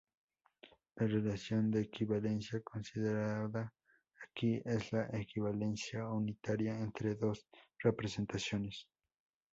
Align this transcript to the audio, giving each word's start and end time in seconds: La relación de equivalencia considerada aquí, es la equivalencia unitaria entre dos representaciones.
La 0.95 1.05
relación 1.05 1.69
de 1.69 1.81
equivalencia 1.81 2.59
considerada 2.63 3.71
aquí, 4.27 4.59
es 4.65 4.91
la 4.91 5.07
equivalencia 5.13 6.07
unitaria 6.07 6.73
entre 6.73 7.13
dos 7.13 7.45
representaciones. 7.77 8.87